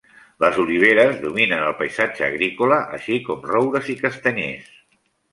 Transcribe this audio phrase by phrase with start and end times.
[0.43, 4.73] Les oliveres dominen el paisatge agrícola, així com roures i castanyers.